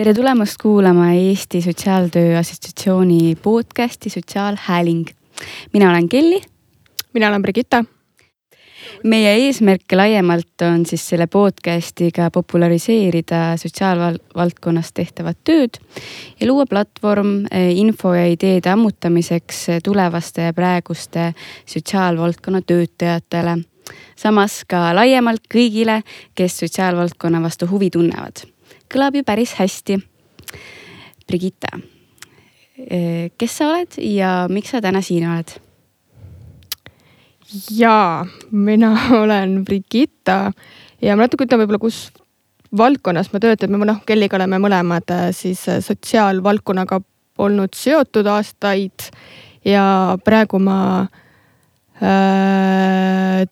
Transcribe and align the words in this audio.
tere 0.00 0.14
tulemast 0.16 0.56
kuulama 0.62 1.10
Eesti 1.12 1.60
Sotsiaaltöö 1.62 2.38
Assotsiatsiooni 2.38 3.36
podcasti 3.42 4.10
Sotsiaalhääling. 4.10 5.06
mina 5.72 5.90
olen 5.90 6.08
Kelly. 6.08 6.40
mina 7.12 7.28
olen 7.28 7.42
Brigitta. 7.42 7.84
meie 9.04 9.34
eesmärk 9.34 9.92
laiemalt 9.92 10.62
on 10.72 10.86
siis 10.86 11.08
selle 11.08 11.26
podcast'iga 11.26 12.30
populariseerida 12.32 13.56
sotsiaalvaldkonnas 13.56 14.92
tehtavat 14.92 15.36
tööd 15.44 15.76
ja 16.40 16.46
luua 16.46 16.64
platvorm 16.66 17.44
eh, 17.50 17.76
info 17.76 18.14
ja 18.14 18.26
ideede 18.26 18.70
ammutamiseks 18.70 19.66
tulevaste 19.84 20.42
ja 20.42 20.52
praeguste 20.52 21.34
sotsiaalvaldkonna 21.66 22.62
töötajatele. 22.62 23.58
samas 24.16 24.64
ka 24.68 24.94
laiemalt 24.94 25.44
kõigile, 25.54 26.02
kes 26.34 26.58
sotsiaalvaldkonna 26.58 27.42
vastu 27.42 27.66
huvi 27.66 27.90
tunnevad 27.90 28.48
kõlab 28.90 29.18
ju 29.18 29.24
päris 29.26 29.54
hästi. 29.58 29.98
Brigitta, 31.30 31.78
eh, 32.76 33.30
kes 33.38 33.58
sa 33.60 33.70
oled 33.70 33.98
ja 34.02 34.46
miks 34.50 34.72
sa 34.74 34.80
täna 34.82 35.02
siin 35.02 35.28
oled? 35.30 35.58
jaa, 37.70 38.26
mina 38.50 38.94
olen 39.22 39.64
Brigitta 39.64 40.52
ja 41.02 41.16
ma 41.16 41.26
natuke 41.26 41.46
ütlen 41.46 41.62
võib-olla, 41.62 41.82
kus 41.82 42.10
valdkonnas 42.76 43.32
ma 43.32 43.40
töötan, 43.42 43.72
me 43.74 43.86
noh, 43.88 44.02
Kelliga 44.06 44.38
oleme 44.38 44.60
mõlemad 44.62 45.10
äh, 45.10 45.30
siis 45.34 45.64
äh, 45.68 45.80
sotsiaalvaldkonnaga 45.82 47.00
olnud 47.40 47.74
seotud 47.74 48.26
aastaid 48.30 49.10
ja 49.66 49.82
praegu 50.24 50.60
ma 50.62 50.78
Äh, 51.06 51.29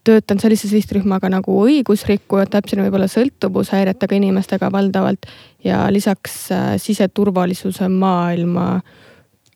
töötan 0.05 0.41
sellise 0.41 0.69
sihtrühmaga 0.71 1.29
nagu 1.33 1.53
õigusrikkujad, 1.67 2.51
täpsemini 2.53 2.87
võib-olla 2.89 3.09
sõltuvushäiretega 3.11 4.17
inimestega 4.17 4.71
valdavalt 4.73 5.29
ja 5.65 5.87
lisaks 5.93 6.47
äh, 6.53 6.71
siseturvalisuse 6.81 7.89
maailma 7.93 8.81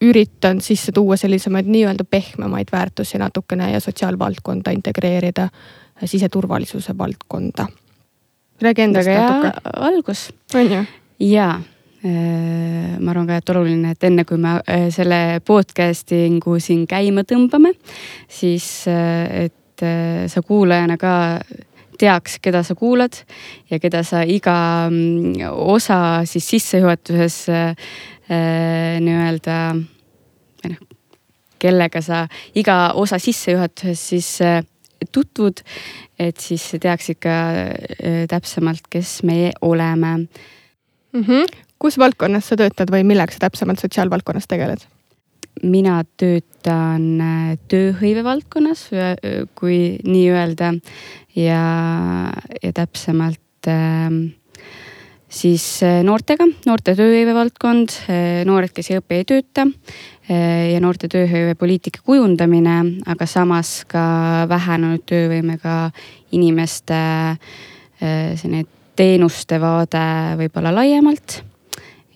üritan 0.03 0.61
sisse 0.61 0.93
tuua 0.93 1.17
sellisemaid 1.17 1.69
nii-öelda 1.70 2.05
pehmemaid 2.05 2.73
väärtusi 2.73 3.20
natukene 3.23 3.70
ja 3.73 3.81
sotsiaalvaldkonda 3.81 4.75
integreerida 4.77 5.48
äh, 5.48 6.05
siseturvalisuse 6.05 6.98
valdkonda. 6.98 7.67
räägi 8.63 8.83
endast 8.83 9.09
natuke. 9.09 9.53
algus. 9.77 10.33
on 10.55 10.73
ju? 10.73 10.85
jaa 11.19 11.61
Äh, 11.61 11.72
ma 12.03 13.12
arvan 13.12 13.28
ka, 13.28 13.39
et 13.39 13.50
oluline, 13.53 13.92
et 13.95 14.05
enne 14.08 14.25
kui 14.27 14.41
me 14.42 14.56
äh, 14.67 14.89
selle 14.91 15.39
podcasting'u 15.47 16.56
siin 16.62 16.86
käima 16.91 17.22
tõmbame, 17.28 17.75
siis 18.31 18.89
äh, 18.91 19.47
et 19.47 19.58
sa 19.83 20.42
kuulajana 20.47 20.95
ka 21.00 21.12
teaks, 21.98 22.36
keda 22.42 22.61
sa 22.62 22.77
kuulad 22.78 23.17
ja 23.70 23.78
keda 23.83 24.03
sa 24.06 24.20
iga 24.23 24.55
mm, 24.91 25.41
osa 25.50 25.97
siis 26.28 26.47
sissejuhatuses 26.53 27.39
nii-öelda 28.28 29.56
või 29.75 30.70
noh, 30.75 30.84
kellega 31.58 32.03
sa 32.05 32.20
iga 32.55 32.92
osa 33.00 33.19
sissejuhatuses 33.23 34.06
siis 34.12 34.30
tutvud, 35.11 35.64
et 36.20 36.39
siis 36.39 36.69
teaksid 36.78 37.19
ka 37.23 37.41
täpsemalt, 38.30 38.86
kes 38.92 39.23
meie 39.27 39.50
oleme 39.67 40.14
mm. 40.20 41.27
-hmm 41.27 41.72
kus 41.83 41.98
valdkonnas 41.98 42.52
sa 42.52 42.58
töötad 42.58 42.91
või 42.94 43.02
millega 43.06 43.34
sa 43.34 43.48
täpsemalt 43.48 43.83
sotsiaalvaldkonnas 43.83 44.47
tegeled? 44.50 44.86
mina 45.62 45.98
töötan 46.16 47.20
äh, 47.20 47.56
tööhõive 47.70 48.22
valdkonnas, 48.24 48.86
äh, 48.97 49.42
kui 49.58 49.98
nii 50.00 50.28
öelda 50.33 50.73
ja, 51.36 51.64
ja 52.62 52.70
täpsemalt 52.73 53.68
äh, 53.68 54.08
siis 55.29 55.67
äh, 55.84 56.01
noortega, 56.07 56.48
noorte 56.64 56.96
tööhõive 56.96 57.36
valdkond, 57.36 57.98
noored, 58.48 58.73
kes 58.73 58.90
ei 58.90 59.02
õpi, 59.02 59.20
ei 59.20 59.28
tööta 59.28 59.68
ja 60.33 60.80
noorte 60.80 61.11
tööhõive 61.12 61.57
poliitika 61.58 62.01
kujundamine, 62.07 62.77
aga 63.11 63.27
samas 63.28 63.83
ka 63.90 64.02
vähenenud 64.48 65.02
töövõimega 65.11 65.77
inimeste 66.33 67.01
selline 68.01 68.62
teenuste 68.96 69.58
vaade 69.61 70.05
võib-olla 70.39 70.73
laiemalt 70.78 71.42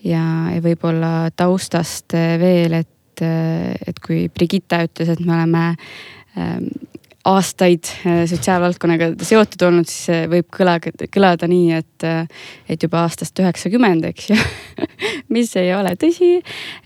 ja, 0.07 0.25
ja 0.53 0.61
võib-olla 0.63 1.29
taustast 1.35 2.15
veel, 2.41 2.79
et, 2.81 3.23
et 3.23 4.03
kui 4.03 4.27
Brigitta 4.33 4.83
ütles, 4.87 5.11
et 5.13 5.23
me 5.25 5.35
oleme 5.35 5.63
ähm, 6.37 6.69
aastaid 7.27 7.89
äh, 8.05 8.21
sotsiaalvaldkonnaga 8.29 9.11
seotud 9.25 9.63
olnud, 9.67 9.89
siis 9.89 10.27
võib 10.31 10.47
kõlada, 10.53 10.91
kõlada 11.11 11.49
nii, 11.51 11.79
et, 11.81 12.07
et 12.69 12.83
juba 12.83 13.03
aastast 13.03 13.39
üheksakümmend, 13.41 14.07
eks 14.11 14.29
ju 14.31 14.37
mis 15.35 15.51
ei 15.59 15.73
ole 15.75 15.93
tõsi. 15.99 16.37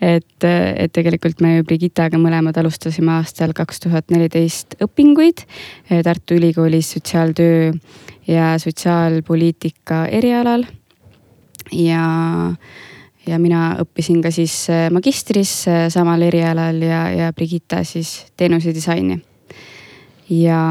et, 0.01 0.47
et 0.47 0.93
tegelikult 0.93 1.43
me 1.45 1.57
ju 1.57 1.67
Brigittaga 1.67 2.19
mõlemad 2.21 2.57
alustasime 2.57 3.13
aastal 3.19 3.53
kaks 3.57 3.85
tuhat 3.85 4.09
neliteist 4.13 4.79
õpinguid 4.81 5.45
Tartu 5.89 6.39
Ülikoolis 6.39 6.93
sotsiaaltöö 6.95 7.73
ja 8.27 8.55
sotsiaalpoliitika 8.61 10.05
erialal. 10.09 10.65
ja 11.71 12.05
ja 13.27 13.37
mina 13.41 13.61
õppisin 13.81 14.21
ka 14.23 14.31
siis 14.33 14.55
äh, 14.71 14.87
magistris 14.93 15.53
äh, 15.69 15.85
samal 15.93 16.23
erialal 16.25 16.81
ja, 16.83 17.03
ja 17.13 17.29
Brigitta 17.35 17.83
siis 17.87 18.31
teenusedisaini. 18.37 19.19
ja. 20.31 20.61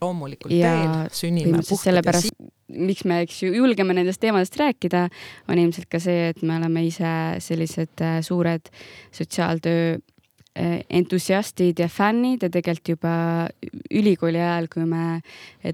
loomulikult 0.00 0.54
ja 0.54 0.72
teel 0.72 0.96
sünnime 1.12 1.60
puhtad 1.60 1.90
sellepärast, 1.90 2.34
miks 2.72 3.04
me, 3.04 3.20
eks 3.26 3.42
ju, 3.44 3.52
julgeme 3.54 3.96
nendest 3.96 4.20
teemadest 4.22 4.56
rääkida, 4.60 5.06
on 5.48 5.58
ilmselt 5.58 5.88
ka 5.90 6.00
see, 6.02 6.30
et 6.32 6.42
me 6.42 6.56
oleme 6.60 6.86
ise 6.86 7.14
sellised 7.44 8.04
äh, 8.04 8.20
suured 8.24 8.72
sotsiaaltöö 9.14 9.96
entusiastid 10.56 11.82
ja 11.82 11.84
fännid 11.92 12.46
ja 12.46 12.48
tegelikult 12.48 12.88
juba 12.94 13.10
ülikooli 13.92 14.40
ajal, 14.40 14.70
kui 14.72 14.86
me 14.88 15.18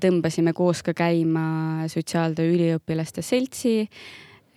tõmbasime 0.03 0.51
koos 0.59 0.81
ka 0.83 0.91
käima 0.91 1.87
sotsiaaltöö 1.87 2.49
üliõpilaste 2.51 3.23
seltsi 3.23 3.77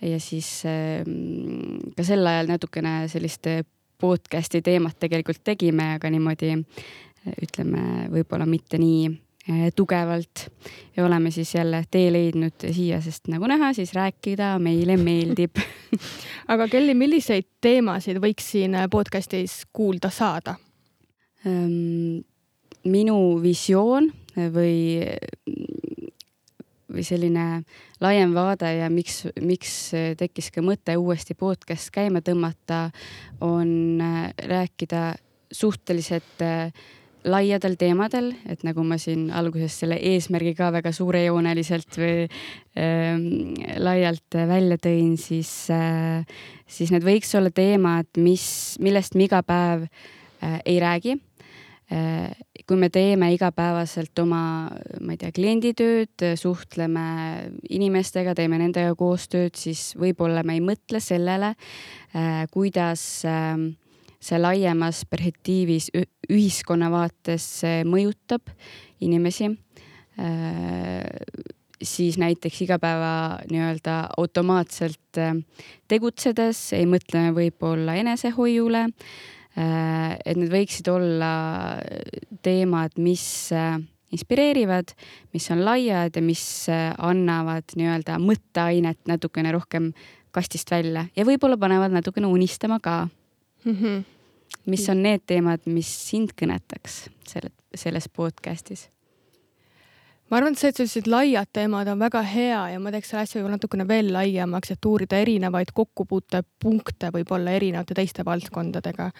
ja 0.02 0.20
siis 0.20 0.48
ehm, 0.68 1.92
ka 1.96 2.04
sel 2.04 2.26
ajal 2.26 2.52
natukene 2.52 3.06
sellist 3.08 3.48
podcast'i 4.00 4.60
teemat 4.62 4.98
tegelikult 5.00 5.40
tegime, 5.44 5.94
aga 5.96 6.10
niimoodi 6.12 6.52
ütleme, 7.42 8.06
võib-olla 8.12 8.44
mitte 8.46 8.78
nii 8.78 9.06
eh, 9.08 9.70
tugevalt 9.74 10.46
ja 10.96 11.06
oleme 11.06 11.32
siis 11.34 11.54
jälle 11.54 11.82
tee 11.90 12.10
leidnud 12.12 12.68
siia, 12.70 13.00
sest 13.02 13.32
nagu 13.32 13.48
näha, 13.50 13.72
siis 13.74 13.94
rääkida 13.96 14.56
meile 14.62 14.98
meeldib 15.00 15.58
aga 16.52 16.68
Kelly, 16.70 16.94
milliseid 16.98 17.48
teemasid 17.62 18.20
võiks 18.22 18.52
siin 18.54 18.76
podcast'is 18.92 19.64
kuulda 19.74 20.10
saada? 20.14 20.56
Ehm, 21.46 22.22
minu 22.86 23.18
visioon 23.42 24.10
või 24.54 25.02
või 26.92 27.04
selline 27.06 27.46
laiem 28.00 28.34
vaade 28.36 28.70
ja 28.78 28.90
miks, 28.92 29.24
miks 29.42 29.72
tekkis 30.18 30.52
ka 30.54 30.62
mõte 30.64 30.96
uuesti 30.98 31.34
podcast 31.38 31.90
käima 31.94 32.22
tõmmata, 32.24 32.90
on 33.44 34.02
äh, 34.02 34.30
rääkida 34.46 35.16
suhteliselt 35.52 36.44
äh, 36.44 36.70
laiadel 37.26 37.74
teemadel, 37.78 38.30
et 38.46 38.62
nagu 38.66 38.84
ma 38.86 38.98
siin 39.02 39.28
alguses 39.34 39.74
selle 39.82 39.98
eesmärgi 40.12 40.54
ka 40.58 40.70
väga 40.74 40.92
suurejooneliselt 40.94 41.98
või 41.98 42.26
äh, 42.26 43.18
laialt 43.82 44.38
välja 44.48 44.78
tõin, 44.82 45.16
siis 45.20 45.52
äh,, 45.74 46.22
siis 46.66 46.94
need 46.94 47.06
võiks 47.06 47.34
olla 47.38 47.50
teemad, 47.54 48.10
mis, 48.22 48.76
millest 48.82 49.18
me 49.18 49.26
iga 49.26 49.42
päev 49.46 49.88
äh, 49.88 50.60
ei 50.64 50.78
räägi 50.82 51.18
kui 52.66 52.78
me 52.80 52.88
teeme 52.90 53.28
igapäevaselt 53.34 54.18
oma, 54.18 54.42
ma 55.00 55.14
ei 55.14 55.20
tea, 55.20 55.30
klienditööd, 55.34 56.24
suhtleme 56.38 57.06
inimestega, 57.70 58.34
teeme 58.34 58.58
nendega 58.58 58.96
koostööd, 58.98 59.54
siis 59.58 59.92
võib-olla 59.98 60.42
me 60.46 60.56
ei 60.58 60.64
mõtle 60.64 61.00
sellele, 61.02 61.52
äh, 62.16 62.40
kuidas 62.50 63.04
ähm, 63.30 63.68
see 64.18 64.40
laiemas 64.40 65.04
perspektiivis 65.06 65.92
ühiskonna 66.26 66.90
vaates 66.90 67.46
mõjutab 67.86 68.50
inimesi. 69.06 69.52
Äh, 70.18 71.06
siis 71.76 72.16
näiteks 72.18 72.64
igapäeva 72.64 73.38
nii-öelda 73.52 73.98
automaatselt 74.16 75.20
tegutsedes 75.86 76.70
ei 76.74 76.86
mõtle 76.88 77.28
võib-olla 77.36 77.94
enesehoiule 78.00 78.86
Äh, 78.88 79.35
et 79.56 80.36
need 80.36 80.50
võiksid 80.52 80.88
olla 80.92 81.30
teemad, 82.44 82.98
mis 83.00 83.24
äh, 83.56 83.78
inspireerivad, 84.12 84.92
mis 85.34 85.50
on 85.54 85.64
laiad 85.64 86.16
ja 86.16 86.22
mis 86.22 86.44
äh, 86.72 86.90
annavad 86.98 87.76
nii-öelda 87.76 88.18
mõtteainet 88.22 89.00
natukene 89.08 89.54
rohkem 89.56 89.92
kastist 90.36 90.70
välja 90.70 91.06
ja 91.16 91.24
võib-olla 91.24 91.56
panevad 91.60 91.94
natukene 91.94 92.28
unistama 92.28 92.78
ka 92.80 93.06
mm. 93.64 93.72
-hmm. 93.72 94.04
mis 94.66 94.88
on 94.92 95.02
need 95.02 95.24
teemad, 95.26 95.64
mis 95.66 95.88
sind 96.10 96.36
kõnetaks 96.36 97.06
selle, 97.24 97.50
selles 97.74 98.08
podcast'is? 98.08 98.88
ma 100.30 100.36
arvan, 100.36 100.52
et 100.52 100.58
see, 100.58 100.68
et 100.68 100.76
sellised 100.80 101.10
laiad 101.10 101.50
teemad 101.52 101.88
on 101.88 101.98
väga 101.98 102.22
hea 102.22 102.62
ja 102.74 102.78
ma 102.82 102.92
teeks 102.94 103.10
selle 103.10 103.22
asja 103.22 103.40
võib-olla 103.40 103.58
natukene 103.58 103.88
veel 103.88 104.12
laiemaks, 104.12 104.70
et 104.74 104.84
uurida 104.84 105.18
erinevaid 105.22 105.72
kokkupuutepunkte 105.74 107.10
võib-olla 107.14 107.54
erinevate 107.58 107.94
teiste 107.94 108.24
valdkondadega. 108.26 109.10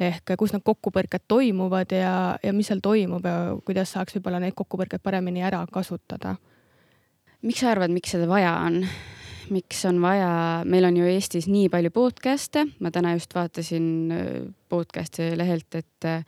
Ehk 0.00 0.34
kus 0.38 0.54
need 0.54 0.64
kokkupõrked 0.66 1.26
toimuvad 1.28 1.92
ja, 1.94 2.14
ja 2.42 2.52
mis 2.52 2.70
seal 2.70 2.82
toimub 2.82 3.26
ja 3.26 3.54
kuidas 3.66 3.94
saaks 3.94 4.16
võib-olla 4.16 4.40
neid 4.42 4.56
kokkupõrkeid 4.58 5.02
paremini 5.02 5.44
ära 5.46 5.64
kasutada. 5.72 6.36
miks 7.42 7.60
sa 7.60 7.70
arvad, 7.70 7.92
miks 7.94 8.16
seda 8.16 8.28
vaja 8.30 8.56
on? 8.66 8.82
miks 9.52 9.84
on 9.84 10.00
vaja, 10.00 10.64
meil 10.64 10.86
on 10.88 10.96
ju 10.96 11.06
Eestis 11.08 11.46
nii 11.50 11.68
palju 11.72 11.90
podcast'e, 11.94 12.64
ma 12.80 12.90
täna 12.94 13.14
just 13.16 13.34
vaatasin 13.36 13.86
äh, 14.12 14.28
podcast'i 14.72 15.34
lehelt, 15.36 15.68
et 15.76 16.08
äh, 16.08 16.24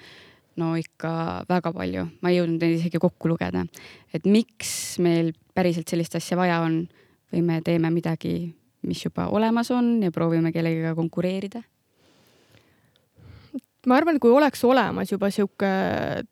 no 0.61 0.75
ikka 0.77 1.45
väga 1.49 1.73
palju, 1.77 2.07
ma 2.21 2.33
ei 2.33 2.41
jõudnud 2.41 2.63
neid 2.63 2.79
isegi 2.79 3.01
kokku 3.01 3.31
lugeda. 3.33 3.65
et 4.13 4.27
miks 4.27 4.99
meil 5.03 5.33
päriselt 5.55 5.89
sellist 5.89 6.17
asja 6.17 6.37
vaja 6.37 6.61
on 6.65 6.85
või 7.33 7.43
me 7.43 7.61
teeme 7.65 7.91
midagi, 7.91 8.53
mis 8.87 9.03
juba 9.05 9.29
olemas 9.29 9.71
on 9.75 10.03
ja 10.03 10.13
proovime 10.13 10.53
kellegagi 10.53 10.95
konkureerida? 10.97 11.63
Ma 13.87 13.97
arvan, 13.97 14.21
kui 14.21 14.31
oleks 14.35 14.65
olemas 14.65 15.13
juba 15.13 15.31
sihuke 15.31 15.71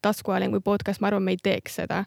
taskuhääling 0.03 0.55
või 0.57 0.65
podcast, 0.65 1.01
ma 1.01 1.11
arvan, 1.11 1.23
me 1.23 1.37
ei 1.37 1.43
teeks 1.43 1.81
seda. 1.83 2.05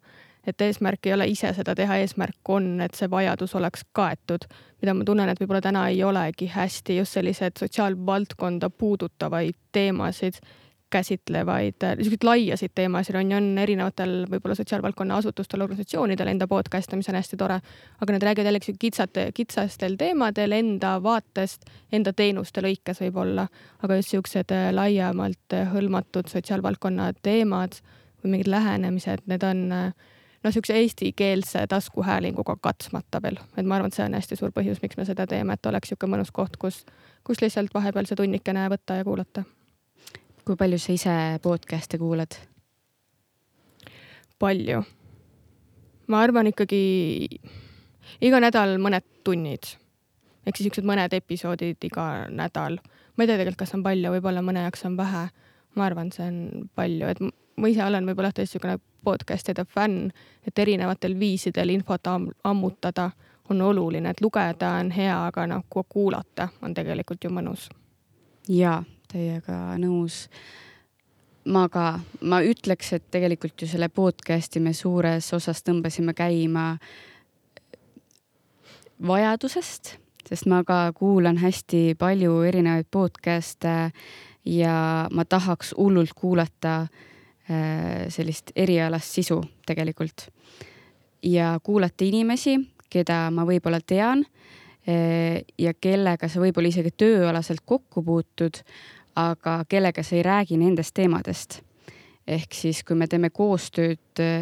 et 0.47 0.61
eesmärk 0.63 1.05
ei 1.05 1.11
ole 1.13 1.25
ise 1.27 1.49
seda 1.51 1.73
teha, 1.75 1.97
eesmärk 1.99 2.49
on, 2.49 2.79
et 2.79 2.95
see 2.95 3.09
vajadus 3.11 3.55
oleks 3.59 3.81
kaetud, 3.91 4.45
mida 4.81 4.93
ma 4.95 5.03
tunnen, 5.03 5.27
et 5.29 5.41
võib-olla 5.41 5.59
täna 5.61 5.81
ei 5.91 5.99
olegi 6.07 6.47
hästi 6.47 6.95
just 6.97 7.17
sellised 7.17 7.59
sotsiaalvaldkonda 7.59 8.69
puudutavaid 8.69 9.57
teemasid 9.75 10.39
käsitlevaid, 10.89 11.83
niisuguseid 11.97 12.23
laiasid 12.23 12.71
teemasid 12.75 13.15
on 13.15 13.31
ju, 13.31 13.37
on 13.37 13.57
erinevatel 13.57 14.13
võib-olla 14.31 14.55
sotsiaalvaldkonna 14.55 15.17
asutustel, 15.19 15.61
organisatsioonidel 15.65 16.31
enda 16.31 16.47
podcast'e, 16.47 16.95
mis 16.95 17.09
on 17.11 17.17
hästi 17.19 17.37
tore. 17.37 17.59
aga 18.01 18.13
nad 18.13 18.23
räägivad 18.23 18.47
jällegi 18.47 18.75
kitsate, 18.79 19.31
kitsastel 19.33 19.97
teemadel 19.99 20.51
enda 20.51 20.97
vaatest, 21.03 21.67
enda 21.91 22.13
teenuste 22.13 22.63
lõikes 22.63 23.01
võib-olla. 23.03 23.47
aga 23.83 23.95
just 23.95 24.15
siuksed 24.15 24.51
äh, 24.51 24.69
laiemalt 24.73 25.53
äh, 25.53 25.67
hõlmatud 25.73 26.31
sotsiaalvaldkonna 26.31 27.11
teemad 27.21 27.81
või 28.23 28.37
mingid 28.37 28.47
lähenemised, 28.47 29.27
need 29.27 29.43
on 29.43 29.71
äh, 29.71 29.91
noh, 30.43 30.53
siukse 30.53 30.73
eestikeelse 30.73 31.67
taskuhäälinguga 31.67 32.55
katsmata 32.61 33.21
veel, 33.21 33.41
et 33.57 33.65
ma 33.65 33.75
arvan, 33.75 33.91
et 33.91 33.99
see 33.99 34.05
on 34.07 34.15
hästi 34.15 34.39
suur 34.39 34.55
põhjus, 34.55 34.79
miks 34.81 34.97
me 34.97 35.05
seda 35.05 35.27
teeme, 35.27 35.53
et 35.53 35.65
oleks 35.65 35.91
sihuke 35.91 36.07
mõnus 36.07 36.31
koht, 36.31 36.57
kus, 36.57 36.85
kus 37.27 37.43
lihtsalt 37.43 37.75
vahepeal 37.75 38.07
see 38.07 38.15
tunnikene 38.15 38.69
võtta 38.71 39.01
ja 39.01 39.03
kuulata 39.03 39.43
kui 40.47 40.55
palju 40.55 40.77
sa 40.79 40.93
ise 40.95 41.13
podcast'e 41.43 41.97
kuulad? 41.99 42.37
palju. 44.39 44.83
ma 46.07 46.21
arvan 46.23 46.47
ikkagi 46.47 46.79
iga 48.23 48.39
nädal 48.39 48.77
mõned 48.79 49.03
tunnid 49.27 49.73
ehk 50.47 50.55
siis 50.55 50.69
siuksed 50.69 50.87
mõned 50.87 51.11
episoodid 51.17 51.83
iga 51.83 52.27
nädal. 52.31 52.79
ma 52.79 53.23
ei 53.23 53.27
tea 53.27 53.35
tegelikult, 53.35 53.59
kas 53.59 53.75
on 53.75 53.83
palju, 53.83 54.13
võib-olla 54.15 54.45
mõne 54.45 54.63
jaoks 54.63 54.85
on 54.87 54.95
vähe. 54.97 55.27
ma 55.75 55.85
arvan, 55.85 56.11
see 56.15 56.27
on 56.31 56.69
palju, 56.75 57.11
et 57.11 57.19
ma 57.57 57.67
ise 57.67 57.83
olen 57.83 58.07
võib-olla 58.07 58.31
tõesti 58.31 58.55
niisugune 58.55 58.79
podcast'ide 59.03 59.65
fänn, 59.67 60.11
et 60.47 60.59
erinevatel 60.59 61.19
viisidel 61.19 61.75
infot 61.75 62.07
am 62.07 62.31
ammutada 62.43 63.11
on 63.49 63.61
oluline, 63.61 64.09
et 64.09 64.21
lugeda 64.21 64.77
on 64.79 64.91
hea, 64.91 65.25
aga 65.27 65.47
noh, 65.47 65.67
kuulata 65.67 66.49
on 66.61 66.73
tegelikult 66.73 67.23
ju 67.23 67.35
mõnus. 67.35 67.67
jaa, 68.47 68.83
teiega 69.11 69.77
nõus. 69.81 70.27
ma 71.47 71.69
ka, 71.71 71.99
ma 72.27 72.41
ütleks, 72.43 72.91
et 72.93 73.03
tegelikult 73.11 73.61
ju 73.61 73.67
selle 73.71 73.87
podcast'i 73.89 74.59
me 74.59 74.73
suures 74.75 75.33
osas 75.33 75.63
tõmbasime 75.63 76.11
käima 76.13 76.73
vajadusest, 79.07 79.93
sest 80.27 80.47
ma 80.51 80.63
ka 80.67 80.91
kuulan 80.97 81.37
hästi 81.39 81.95
palju 81.99 82.41
erinevaid 82.49 82.89
podcast'e 82.91 83.91
ja 84.47 85.07
ma 85.11 85.25
tahaks 85.25 85.73
hullult 85.77 86.15
kuulata 86.15 86.79
äh, 86.81 88.07
sellist 88.09 88.51
erialast 88.55 89.19
sisu 89.19 89.41
tegelikult. 89.65 90.27
ja 91.23 91.59
kuulata 91.63 92.05
inimesi, 92.05 92.57
keda 92.89 93.31
ma 93.31 93.43
võib-olla 93.45 93.79
tean 93.85 94.23
äh, 94.87 95.43
ja 95.57 95.73
kellega 95.73 96.29
sa 96.29 96.39
võib-olla 96.39 96.71
isegi 96.71 96.93
tööalaselt 96.97 97.65
kokku 97.65 98.03
puutud, 98.03 98.61
aga 99.17 99.61
kellega 99.69 100.03
sa 100.03 100.15
ei 100.15 100.23
räägi 100.23 100.57
nendest 100.57 100.93
teemadest. 100.93 101.61
ehk 102.27 102.51
siis, 102.53 102.81
kui 102.83 102.95
me 102.99 103.07
teeme 103.07 103.29
koostööd 103.31 104.19
äh, 104.19 104.41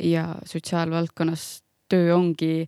ja 0.00 0.38
sotsiaalvaldkonnas 0.48 1.42
töö 1.88 2.14
ongi 2.14 2.64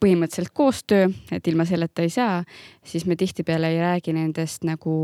põhimõtteliselt 0.00 0.54
koostöö, 0.56 1.10
et 1.32 1.46
ilma 1.46 1.66
selleta 1.68 2.02
ei 2.02 2.10
saa, 2.10 2.40
siis 2.84 3.04
me 3.06 3.16
tihtipeale 3.16 3.68
ei 3.68 3.78
räägi 3.78 4.14
nendest 4.16 4.64
nagu 4.64 4.94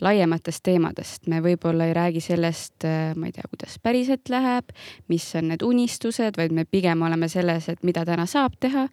laiematest 0.00 0.62
teemadest, 0.64 1.28
me 1.28 1.42
võib-olla 1.44 1.86
ei 1.86 1.92
räägi 1.94 2.22
sellest, 2.24 2.86
äh, 2.88 3.12
ma 3.16 3.28
ei 3.28 3.36
tea, 3.36 3.44
kuidas 3.50 3.76
päriselt 3.82 4.32
läheb, 4.32 4.72
mis 5.12 5.28
on 5.36 5.52
need 5.52 5.62
unistused, 5.62 6.40
vaid 6.40 6.56
me 6.56 6.64
pigem 6.64 7.04
oleme 7.04 7.28
selles, 7.28 7.68
et 7.68 7.84
mida 7.84 8.06
täna 8.08 8.24
saab 8.26 8.56
teha. 8.60 8.88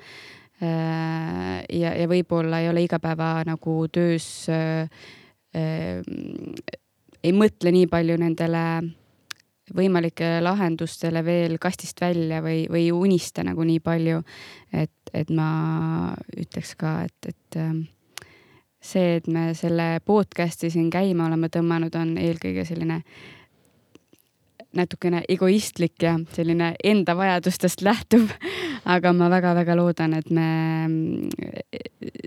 Äh, 0.59 1.63
ja, 1.71 1.95
ja 1.95 2.11
võib-olla 2.11 2.59
ei 2.59 2.67
ole 2.69 2.83
igapäeva 2.83 3.31
nagu 3.47 3.79
töös 3.87 4.27
Ehm, 4.51 5.18
ei 5.55 7.31
mõtle 7.35 7.71
nii 7.73 7.87
palju 7.89 8.17
nendele 8.21 8.63
võimalikele 9.75 10.41
lahendustele 10.43 11.23
veel 11.25 11.57
kastist 11.61 12.01
välja 12.01 12.41
või, 12.45 12.63
või 12.71 12.87
ei 12.87 12.91
unista 12.95 13.43
nagu 13.45 13.63
nii 13.65 13.79
palju. 13.83 14.21
et, 14.73 15.13
et 15.13 15.29
ma 15.29 16.13
ütleks 16.37 16.75
ka, 16.79 17.03
et, 17.05 17.29
et 17.33 17.59
ehm, 17.59 17.83
see, 18.81 19.17
et 19.19 19.27
me 19.27 19.53
selle 19.57 19.99
podcast'i 20.05 20.71
siin 20.73 20.89
käima 20.89 21.27
oleme 21.27 21.49
tõmmanud, 21.53 21.95
on 21.95 22.17
eelkõige 22.17 22.65
selline 22.65 23.01
natukene 24.77 25.23
egoistlik 25.29 25.97
ja 26.01 26.13
selline 26.33 26.75
enda 26.83 27.15
vajadustest 27.17 27.81
lähtuv. 27.81 28.29
aga 28.95 29.11
ma 29.13 29.27
väga-väga 29.29 29.75
loodan, 29.75 30.13
et 30.17 30.29
me 30.33 30.49
ehm, 30.85 31.27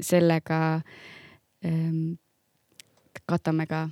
sellega 0.03 0.83
katame 3.33 3.67
ka 3.71 3.87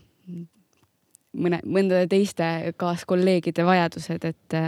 mõne, 1.36 1.60
mõndade 1.66 2.08
teiste 2.10 2.44
kaaskolleegide 2.80 3.64
vajadused, 3.66 4.26
et. 4.26 4.58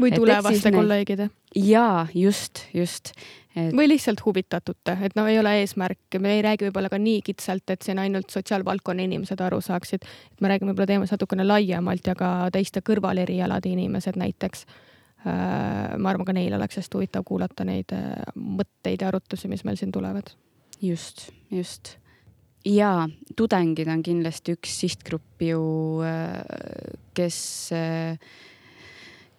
või 0.00 0.12
tulevaste 0.14 0.72
kolleegide. 0.72 1.28
jaa, 1.56 2.06
just, 2.14 2.66
just 2.74 3.12
et.... 3.56 3.72
või 3.74 3.88
lihtsalt 3.88 4.22
huvitatute, 4.26 4.96
et 5.08 5.16
no 5.16 5.26
ei 5.30 5.38
ole 5.40 5.56
eesmärk, 5.62 6.18
me 6.20 6.36
ei 6.36 6.42
räägi 6.44 6.68
võib-olla 6.68 6.90
ka 6.92 7.00
nii 7.00 7.22
kitsalt, 7.26 7.68
et 7.72 7.86
siin 7.86 8.00
ainult 8.02 8.30
sotsiaalvaldkonna 8.34 9.06
inimesed 9.08 9.40
aru 9.40 9.60
saaksid. 9.64 10.04
et 10.32 10.40
me 10.40 10.52
räägime 10.52 10.72
võib-olla 10.72 10.92
teemast 10.92 11.16
natukene 11.16 11.46
laiemalt 11.46 12.06
ja 12.06 12.16
ka 12.18 12.32
teiste 12.52 12.84
kõrvalerialade 12.84 13.72
inimesed 13.72 14.18
näiteks. 14.20 14.66
Äh, 15.26 15.96
ma 15.98 16.12
arvan, 16.12 16.26
ka 16.28 16.34
neil 16.36 16.54
oleks 16.54 16.76
hästi 16.78 16.98
huvitav 16.98 17.24
kuulata 17.26 17.64
neid 17.66 17.90
äh, 17.96 18.12
mõtteid 18.36 19.02
ja 19.02 19.08
arutlusi, 19.08 19.48
mis 19.50 19.64
meil 19.64 19.78
siin 19.80 19.92
tulevad. 19.92 20.30
just, 20.82 21.30
just 21.50 21.96
ja 22.66 23.08
tudengid 23.36 23.88
on 23.90 24.02
kindlasti 24.02 24.56
üks 24.56 24.78
sihtgrupp 24.82 25.42
ju, 25.42 25.62
äh, 26.04 26.40
kes, 27.14 27.38
äh, 27.72 28.18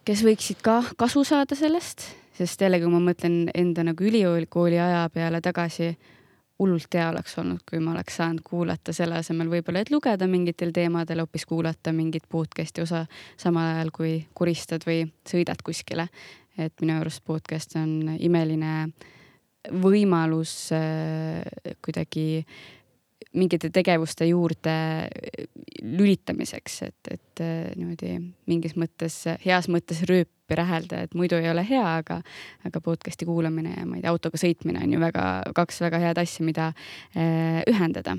kes 0.04 0.24
võiksid 0.24 0.62
ka 0.64 0.80
kasu 0.96 1.24
saada 1.28 1.58
sellest, 1.58 2.06
sest 2.38 2.60
jällegi, 2.60 2.86
kui 2.86 2.94
ma 2.94 3.02
mõtlen 3.10 3.50
enda 3.54 3.84
nagu 3.84 4.04
ülikooli 4.04 4.78
aja 4.80 5.08
peale 5.12 5.42
tagasi, 5.44 5.92
hullult 6.58 6.94
hea 6.94 7.10
oleks 7.12 7.36
olnud, 7.38 7.60
kui 7.68 7.78
ma 7.78 7.92
oleks 7.92 8.16
saanud 8.18 8.42
kuulata 8.42 8.92
selle 8.92 9.20
asemel 9.20 9.50
võib-olla, 9.52 9.84
et 9.84 9.92
lugeda 9.94 10.26
mingitel 10.26 10.72
teemadel, 10.74 11.22
hoopis 11.22 11.46
kuulata 11.46 11.92
mingit 11.94 12.26
podcast'i 12.28 12.82
osa 12.82 13.04
samal 13.38 13.76
ajal, 13.76 13.92
kui 13.94 14.16
koristad 14.34 14.82
või 14.88 15.04
sõidad 15.28 15.62
kuskile. 15.62 16.08
et 16.58 16.74
minu 16.80 16.96
arust 16.98 17.22
podcast 17.24 17.76
on 17.76 18.16
imeline 18.18 18.88
võimalus 19.70 20.72
äh, 20.74 21.44
kuidagi 21.84 22.40
äh, 22.40 22.77
mingite 23.34 23.70
tegevuste 23.74 24.28
juurde 24.28 24.74
lülitamiseks, 25.82 26.80
et, 26.88 27.10
et 27.10 27.42
äh, 27.44 27.68
niimoodi 27.76 28.14
mingis 28.50 28.76
mõttes, 28.78 29.20
heas 29.44 29.68
mõttes 29.72 30.02
rööpi 30.08 30.58
rähelda, 30.58 31.02
et 31.04 31.14
muidu 31.18 31.38
ei 31.38 31.50
ole 31.50 31.64
hea, 31.68 31.84
aga, 32.00 32.20
aga 32.64 32.82
podcast'i 32.84 33.28
kuulamine 33.28 33.74
ja 33.76 33.84
ma 33.86 33.98
ei 33.98 34.04
tea, 34.04 34.14
autoga 34.14 34.40
sõitmine 34.40 34.82
on 34.84 34.96
ju 34.96 35.02
väga, 35.02 35.28
kaks 35.56 35.82
väga 35.84 36.02
head 36.06 36.22
asja, 36.24 36.46
mida 36.46 36.72
äh, 36.72 37.62
ühendada 37.68 38.16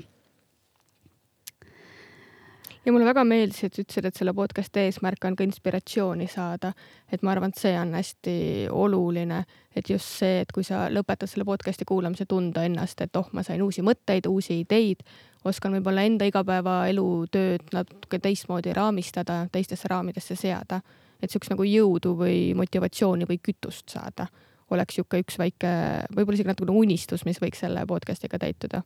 ja 2.86 2.92
mulle 2.92 3.04
väga 3.04 3.24
meeldis, 3.24 3.64
et 3.64 3.74
sa 3.74 3.82
ütlesid, 3.82 4.06
et 4.08 4.16
selle 4.16 4.32
podcast'i 4.36 4.84
eesmärk 4.86 5.24
on 5.28 5.36
ka 5.36 5.44
inspiratsiooni 5.44 6.26
saada. 6.30 6.72
et 7.12 7.22
ma 7.22 7.32
arvan, 7.32 7.52
et 7.52 7.58
see 7.58 7.74
on 7.78 7.94
hästi 7.94 8.34
oluline, 8.70 9.44
et 9.76 9.90
just 9.90 10.20
see, 10.20 10.40
et 10.40 10.52
kui 10.52 10.64
sa 10.64 10.86
lõpetad 10.88 11.28
selle 11.28 11.44
podcast'i 11.44 11.84
kuulamise, 11.84 12.26
tunda 12.26 12.64
ennast, 12.64 13.00
et 13.00 13.16
oh, 13.16 13.28
ma 13.32 13.42
sain 13.42 13.62
uusi 13.62 13.82
mõtteid, 13.82 14.28
uusi 14.28 14.60
ideid, 14.60 15.04
oskan 15.44 15.76
võib-olla 15.76 16.04
enda 16.08 16.28
igapäevaelu 16.28 17.08
tööd 17.32 17.74
natuke 17.76 18.18
teistmoodi 18.18 18.72
raamistada, 18.76 19.46
teistesse 19.52 19.88
raamidesse 19.88 20.36
seada. 20.36 20.80
et 21.22 21.30
siukest 21.30 21.50
nagu 21.52 21.64
jõudu 21.68 22.14
või 22.16 22.54
motivatsiooni 22.56 23.26
või 23.28 23.36
kütust 23.44 23.92
saada, 23.92 24.26
oleks 24.70 24.94
sihuke 24.94 25.20
üks 25.20 25.36
väike, 25.38 25.72
võib-olla 26.16 26.38
isegi 26.38 26.48
natukene 26.48 26.78
unistus, 26.78 27.26
mis 27.28 27.42
võiks 27.42 27.60
selle 27.60 27.84
podcast'iga 27.86 28.38
täituda. 28.38 28.82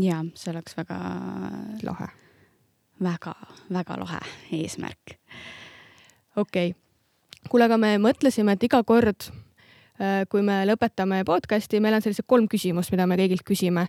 ja 0.00 0.24
see 0.34 0.50
oleks 0.50 0.76
väga. 0.76 0.98
lahe. 1.84 2.23
Väga, 3.02 3.34
väga 3.72 3.98
lahe 4.00 4.20
eesmärk. 4.52 5.16
okei 6.36 6.70
okay., 6.70 6.74
kuule, 7.50 7.68
aga 7.68 7.78
me 7.78 7.96
mõtlesime, 8.00 8.54
et 8.54 8.62
iga 8.62 8.82
kord, 8.84 9.28
äh, 10.00 10.24
kui 10.30 10.42
me 10.42 10.62
lõpetame 10.68 11.22
podcast'i, 11.24 11.80
meil 11.80 11.98
on 11.98 12.04
sellised 12.04 12.26
kolm 12.26 12.48
küsimust, 12.48 12.92
mida 12.94 13.06
me 13.06 13.18
kõigilt 13.20 13.44
küsime 13.46 13.88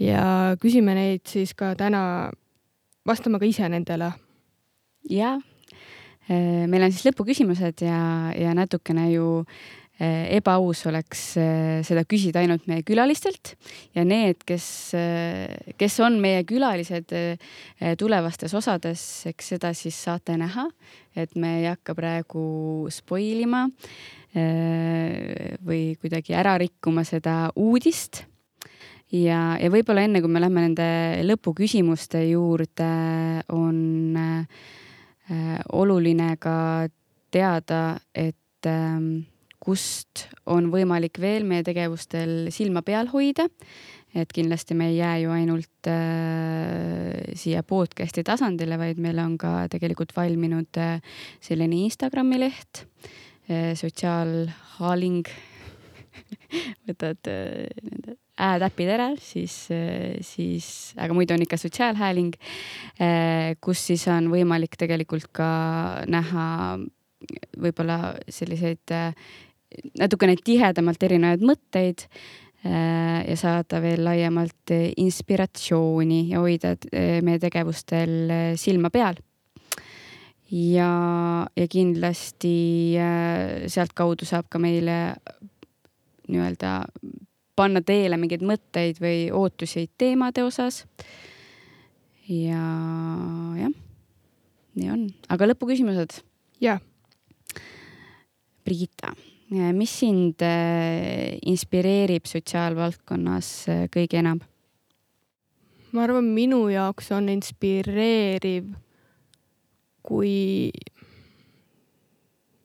ja 0.00 0.56
küsime 0.60 0.94
neid 0.94 1.26
siis 1.28 1.54
ka 1.54 1.74
täna, 1.78 2.30
vastama 3.06 3.38
ka 3.38 3.46
ise 3.46 3.68
nendele. 3.68 4.12
ja, 5.10 5.38
äh, 6.30 6.66
meil 6.66 6.82
on 6.82 6.92
siis 6.92 7.06
lõpuküsimused 7.10 7.84
ja, 7.84 8.32
ja 8.36 8.54
natukene 8.54 9.10
ju 9.12 9.40
äh, 9.40 9.83
ebaaus 10.00 10.80
oleks 10.90 11.22
äh, 11.38 11.78
seda 11.86 12.02
küsida 12.08 12.42
ainult 12.42 12.66
meie 12.66 12.82
külalistelt 12.86 13.54
ja 13.94 14.02
need, 14.06 14.42
kes, 14.46 14.66
kes 15.78 16.00
on 16.02 16.18
meie 16.22 16.42
külalised 16.48 17.14
tulevastes 18.00 18.54
osades, 18.58 19.04
eks 19.30 19.54
seda 19.54 19.70
siis 19.76 19.98
saate 20.08 20.34
näha, 20.40 20.66
et 21.14 21.38
me 21.38 21.60
ei 21.60 21.70
hakka 21.70 21.94
praegu 21.94 22.44
spoil 22.90 23.46
ima 23.46 23.68
või 24.34 25.82
kuidagi 26.02 26.34
ära 26.34 26.56
rikkuma 26.58 27.04
seda 27.06 27.52
uudist. 27.54 28.24
Ja, 29.14 29.54
ja 29.60 29.68
võib-olla 29.70 30.02
enne, 30.08 30.18
kui 30.24 30.32
me 30.32 30.40
lähme 30.42 30.64
nende 30.64 30.86
lõpuküsimuste 31.22 32.24
juurde, 32.26 32.88
on 33.54 34.16
äh, 34.18 35.60
oluline 35.70 36.34
ka 36.42 36.56
teada, 37.34 38.00
et 38.10 38.66
äh, 38.66 38.98
kust 39.64 40.26
on 40.50 40.70
võimalik 40.72 41.18
veel 41.22 41.46
meie 41.48 41.64
tegevustel 41.66 42.50
silma 42.54 42.84
peal 42.86 43.10
hoida. 43.12 43.48
et 44.14 44.30
kindlasti 44.30 44.76
me 44.78 44.92
ei 44.92 44.98
jää 45.00 45.16
ju 45.24 45.30
ainult 45.34 45.88
äh, 45.90 47.34
siia 47.34 47.64
podcast'i 47.66 48.22
tasandile, 48.22 48.78
vaid 48.78 49.00
meil 49.02 49.18
on 49.18 49.34
ka 49.38 49.66
tegelikult 49.72 50.14
valminud 50.14 50.78
äh, 50.78 51.00
selline 51.42 51.80
Instagrami 51.88 52.38
leht 52.38 52.84
äh,, 53.50 53.74
sotsiaalhaaling 53.74 55.26
võtad 56.88 57.30
äh, 57.30 57.66
nende 57.82 58.16
ä-täpid 58.34 58.90
ära, 58.90 59.08
siis, 59.22 59.54
äh, 59.74 60.18
siis, 60.26 60.66
aga 61.00 61.14
muidu 61.16 61.36
on 61.36 61.44
ikka 61.44 61.58
sotsiaalhääling, 61.60 62.34
äh, 62.98 63.54
kus 63.64 63.82
siis 63.90 64.06
on 64.12 64.30
võimalik 64.32 64.78
tegelikult 64.80 65.30
ka 65.34 65.48
näha 66.10 66.46
võib-olla 67.56 68.16
selliseid 68.28 68.92
natukene 69.98 70.36
tihedamalt 70.44 71.02
erinevaid 71.02 71.44
mõtteid 71.44 72.08
ja 72.64 73.34
saada 73.36 73.76
veel 73.84 74.00
laiemalt 74.06 74.72
inspiratsiooni 74.96 76.22
ja 76.30 76.40
hoida 76.40 76.70
meie 77.20 77.36
tegevustel 77.42 78.32
silma 78.56 78.88
peal 78.94 79.18
ja, 80.54 80.90
ja 81.56 81.66
kindlasti 81.70 82.54
sealtkaudu 83.68 84.24
saab 84.28 84.48
ka 84.48 84.60
meile 84.62 84.96
nii-öelda 86.28 86.72
panna 87.58 87.82
teele 87.86 88.18
mingeid 88.20 88.44
mõtteid 88.46 89.00
või 89.02 89.28
ootusi 89.34 89.86
teemade 89.98 90.44
osas. 90.44 90.84
ja 92.28 92.62
jah, 93.60 93.74
nii 94.74 94.90
on, 94.90 95.06
aga 95.28 95.50
lõpuküsimused. 95.52 96.22
jah. 96.60 96.80
Brigitta, 98.64 99.12
mis 99.76 99.92
sind 100.00 100.42
äh, 100.42 101.38
inspireerib 101.46 102.26
sotsiaalvaldkonnas 102.26 103.50
äh, 103.68 103.86
kõige 103.92 104.20
enam? 104.22 104.42
ma 105.94 106.04
arvan, 106.08 106.26
minu 106.34 106.64
jaoks 106.72 107.12
on 107.14 107.28
inspireeriv, 107.30 108.72
kui 110.02 110.70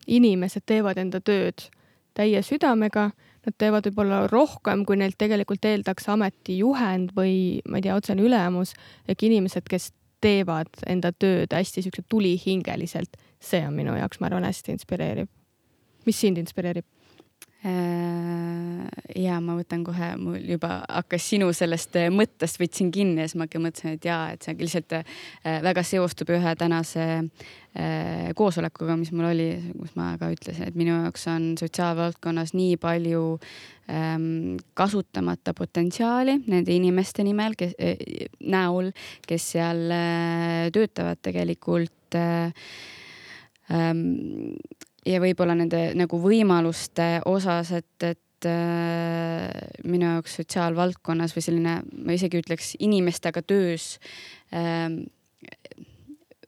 inimesed 0.09 0.65
teevad 0.65 0.97
enda 0.97 1.21
tööd 1.21 1.67
täie 2.17 2.41
südamega 2.41 3.11
nad 3.45 3.55
teevad 3.57 3.87
võib-olla 3.87 4.23
rohkem, 4.29 4.83
kui 4.85 4.99
neilt 4.99 5.17
tegelikult 5.19 5.65
eeldaks 5.65 6.09
ametijuhend 6.11 7.13
või 7.17 7.61
ma 7.69 7.79
ei 7.79 7.87
tea, 7.87 7.95
otsene 7.95 8.25
ülemus. 8.25 8.73
ehk 9.07 9.23
inimesed, 9.29 9.67
kes 9.69 9.91
teevad 10.21 10.81
enda 10.87 11.11
tööd 11.11 11.53
hästi 11.55 11.85
siukse 11.85 12.03
tulihingeliselt, 12.09 13.15
see 13.39 13.61
on 13.65 13.75
minu 13.77 13.95
jaoks, 13.95 14.19
ma 14.19 14.27
arvan, 14.27 14.47
hästi 14.47 14.75
inspireeriv. 14.75 15.29
Mis 16.05 16.19
sind 16.19 16.37
inspireerib? 16.41 16.85
Äh, 17.59 18.85
ja 19.19 19.35
ma 19.43 19.57
võtan 19.57 19.81
kohe, 19.83 20.13
mul 20.15 20.37
juba 20.47 20.77
hakkas 20.87 21.25
sinu 21.27 21.49
sellest 21.51 21.97
äh, 21.99 22.05
mõttest 22.07 22.55
võtsin 22.55 22.87
kinni 22.95 23.19
ja 23.19 23.27
siis 23.27 23.35
ma 23.35 23.49
mõtlesin, 23.51 23.97
et 23.97 24.07
jaa, 24.07 24.29
et 24.31 24.47
see 24.47 24.55
lihtsalt 24.61 24.95
äh, 24.95 25.09
väga 25.65 25.83
seostub 25.83 26.31
ühe 26.31 26.55
tänase 26.59 27.09
koosolekuga, 28.35 28.95
mis 28.97 29.11
mul 29.13 29.27
oli, 29.27 29.49
kus 29.77 29.91
ma 29.95 30.07
ka 30.17 30.31
ütlesin, 30.33 30.71
et 30.71 30.77
minu 30.79 30.95
jaoks 30.95 31.27
on 31.29 31.51
sotsiaalvaldkonnas 31.59 32.55
nii 32.57 32.79
palju 32.81 33.21
ähm, 33.93 34.57
kasutamata 34.73 35.53
potentsiaali 35.55 36.39
nende 36.49 36.73
inimeste 36.73 37.23
nimel, 37.27 37.53
kes 37.59 37.77
näol, 38.41 38.89
kes 39.29 39.51
seal 39.53 39.85
töötavad 40.73 41.21
tegelikult 41.29 42.17
äh, 42.17 42.49
ähm, 43.69 44.57
ja 45.07 45.21
võib-olla 45.23 45.55
nende 45.57 45.89
nagu 45.97 46.19
võimaluste 46.21 47.19
osas, 47.29 47.71
et, 47.77 48.07
et 48.07 48.49
äh, 48.49 49.47
minu 49.87 50.13
jaoks 50.15 50.39
sotsiaalvaldkonnas 50.41 51.35
või 51.35 51.45
selline, 51.45 51.77
ma 52.05 52.17
isegi 52.17 52.41
ütleks 52.41 52.73
inimestega 52.79 53.43
töös 53.47 53.95
äh, 54.53 54.89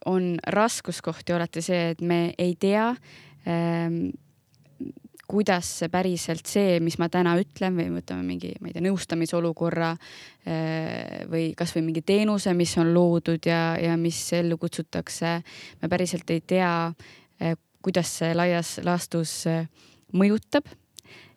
on 0.10 0.34
raskuskohti 0.48 1.36
alati 1.36 1.64
see, 1.64 1.92
et 1.94 2.02
me 2.02 2.24
ei 2.42 2.58
tea 2.60 2.90
äh, 2.92 4.02
kuidas 5.32 5.70
see 5.80 5.90
päriselt 5.92 6.50
see, 6.50 6.80
mis 6.84 6.98
ma 7.00 7.08
täna 7.12 7.38
ütlen 7.40 7.78
või 7.80 7.88
võtame 7.94 8.26
mingi, 8.28 8.52
ma 8.60 8.70
ei 8.70 8.76
tea, 8.76 8.84
nõustamisolukorra 8.84 9.92
äh, 9.96 11.24
või 11.32 11.52
kasvõi 11.58 11.86
mingi 11.86 12.04
teenuse, 12.06 12.54
mis 12.58 12.74
on 12.82 12.92
loodud 12.96 13.48
ja, 13.48 13.62
ja 13.80 13.96
mis 14.00 14.20
ellu 14.36 14.60
kutsutakse. 14.62 15.38
me 15.82 15.92
päriselt 15.92 16.30
ei 16.36 16.44
tea, 16.44 16.74
äh, 17.40 17.56
kuidas 17.82 18.12
see 18.22 18.34
laias 18.38 18.76
laastus 18.86 19.34
äh, 19.50 19.66
mõjutab 20.14 20.68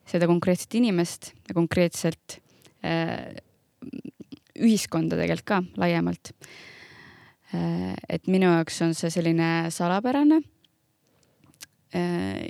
seda 0.08 0.28
konkreetset 0.28 0.76
inimest 0.78 1.32
ja 1.48 1.56
konkreetselt 1.56 2.38
äh, 2.84 3.36
ühiskonda 4.54 5.18
tegelikult 5.18 5.48
ka 5.48 5.62
laiemalt 5.80 6.32
äh,. 7.54 7.94
et 8.08 8.28
minu 8.30 8.50
jaoks 8.52 8.82
on 8.86 8.94
see 8.94 9.10
selline 9.12 9.70
salapärane 9.74 10.42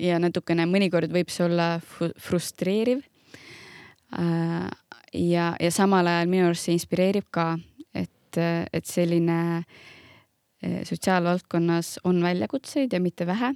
ja 0.01 0.17
natukene 0.21 0.65
mõnikord 0.65 1.13
võib 1.13 1.29
see 1.29 1.45
olla 1.45 1.75
frustreeriv 1.85 3.03
ja, 5.13 5.51
ja 5.53 5.71
samal 5.75 6.09
ajal 6.09 6.31
minu 6.33 6.47
arust 6.49 6.65
see 6.65 6.77
inspireerib 6.79 7.27
ka, 7.35 7.51
et, 7.93 8.39
et 8.41 8.89
selline 8.89 9.37
sotsiaalvaldkonnas 10.65 11.99
on 12.09 12.23
väljakutseid 12.25 12.97
ja 12.97 13.03
mitte 13.05 13.29
vähe 13.29 13.53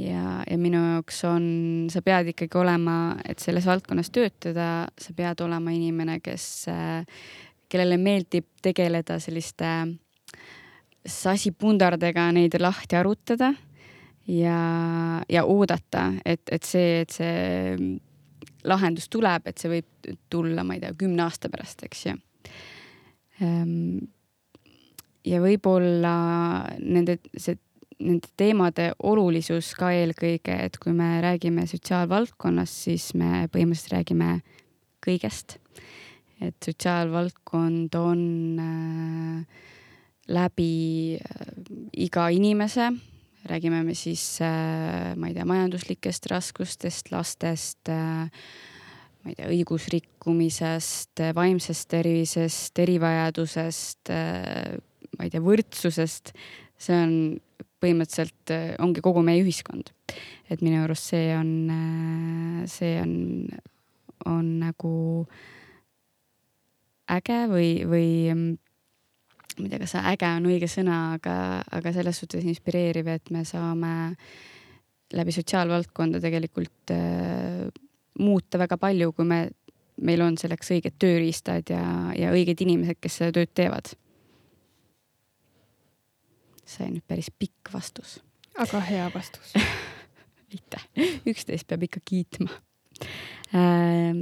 ja, 0.00 0.40
ja 0.48 0.58
minu 0.58 0.80
jaoks 0.80 1.22
on, 1.28 1.46
sa 1.92 2.02
pead 2.04 2.32
ikkagi 2.32 2.58
olema, 2.60 2.96
et 3.28 3.42
selles 3.42 3.66
valdkonnas 3.68 4.10
töötada, 4.14 4.68
sa 4.98 5.16
pead 5.16 5.42
olema 5.44 5.74
inimene, 5.74 6.18
kes, 6.24 6.44
kellele 7.70 7.98
meeldib 8.00 8.48
tegeleda 8.64 9.18
selliste 9.22 9.72
sasipundardega, 11.06 12.28
neid 12.36 12.56
lahti 12.60 12.98
arutada 12.98 13.52
ja, 14.28 14.60
ja 15.28 15.44
oodata, 15.44 16.10
et, 16.24 16.42
et 16.52 16.66
see, 16.66 17.00
et 17.04 17.14
see 17.14 17.98
lahendus 18.68 19.08
tuleb, 19.08 19.48
et 19.48 19.60
see 19.60 19.72
võib 19.72 20.14
tulla, 20.32 20.64
ma 20.64 20.76
ei 20.76 20.84
tea, 20.84 20.92
kümne 20.98 21.24
aasta 21.24 21.48
pärast, 21.52 21.84
eks 21.86 22.06
ju. 22.06 22.16
Ehm, 23.40 23.96
ja 25.24 25.40
võib-olla 25.40 26.14
nende, 26.80 27.18
see 27.36 27.56
nende 28.00 28.30
teemade 28.40 28.90
olulisus 29.06 29.72
ka 29.78 29.90
eelkõige, 29.94 30.56
et 30.66 30.78
kui 30.80 30.94
me 30.96 31.18
räägime 31.24 31.66
sotsiaalvaldkonnast, 31.68 32.86
siis 32.86 33.10
me 33.18 33.46
põhimõtteliselt 33.52 33.96
räägime 33.98 34.40
kõigest. 35.04 35.58
et 36.40 36.56
sotsiaalvaldkond 36.64 37.94
on 38.00 38.20
äh, 38.64 39.66
läbi 40.32 41.18
äh, 41.20 41.50
iga 41.92 42.30
inimese, 42.32 42.88
räägime 43.44 43.82
me 43.84 43.94
siis 43.94 44.40
äh,, 44.40 45.12
ma 45.16 45.28
ei 45.28 45.36
tea, 45.36 45.44
majanduslikest 45.44 46.30
raskustest, 46.32 47.12
lastest 47.12 47.92
äh,, 47.92 48.30
ma 49.20 49.32
ei 49.32 49.36
tea, 49.36 49.50
õigusrikkumisest, 49.52 51.20
vaimsest 51.36 51.90
tervisest, 51.92 52.80
erivajadusest, 52.80 54.12
äh, 54.16 54.80
ma 55.18 55.28
ei 55.28 55.32
tea, 55.32 55.44
võrdsusest. 55.44 56.32
see 56.80 56.96
on 56.96 57.14
põhimõtteliselt 57.80 58.52
äh, 58.54 58.72
ongi 58.82 59.02
kogu 59.04 59.22
meie 59.26 59.42
ühiskond. 59.44 59.92
et 60.50 60.62
minu 60.66 60.82
arust 60.82 61.12
see 61.12 61.30
on, 61.36 61.52
äh, 61.70 62.64
see 62.70 62.96
on, 63.00 63.14
on 64.26 64.48
nagu 64.60 64.94
äge 67.10 67.38
või, 67.50 67.70
või 67.90 68.08
mm, 68.34 68.58
ma 69.58 69.66
ei 69.66 69.72
tea, 69.72 69.82
kas 69.84 69.96
äge 70.00 70.32
on 70.38 70.48
õige 70.50 70.70
sõna, 70.70 71.02
aga, 71.18 71.36
aga 71.78 71.94
selles 71.94 72.20
suhtes 72.22 72.46
inspireeriv, 72.46 73.10
et 73.10 73.30
me 73.34 73.44
saame 73.48 73.94
läbi 75.16 75.34
sotsiaalvaldkonda 75.34 76.20
tegelikult 76.22 76.94
äh, 76.94 77.66
muuta 78.20 78.60
väga 78.60 78.78
palju, 78.80 79.14
kui 79.16 79.26
me, 79.26 79.40
meil 80.04 80.22
on 80.24 80.36
selleks 80.40 80.70
õiged 80.76 81.00
tööriistad 81.00 81.72
ja, 81.72 81.82
ja 82.16 82.30
õiged 82.34 82.62
inimesed, 82.66 83.00
kes 83.00 83.20
seda 83.20 83.40
tööd 83.40 83.52
teevad 83.56 83.94
see 86.70 86.90
nüüd 86.90 87.06
päris 87.08 87.30
pikk 87.30 87.72
vastus. 87.74 88.18
aga 88.58 88.80
hea 88.86 89.08
vastus 89.14 89.54
aitäh, 90.52 90.86
üksteist 91.28 91.68
peab 91.70 91.86
ikka 91.88 92.02
kiitma 92.04 92.50
äh,. 93.54 94.14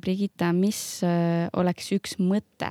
Brigitta, 0.00 0.52
mis 0.54 1.02
äh, 1.06 1.46
oleks 1.56 1.88
üks 1.96 2.16
mõte, 2.22 2.70